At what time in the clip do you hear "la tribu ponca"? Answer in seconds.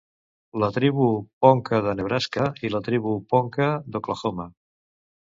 0.61-1.81, 2.77-3.67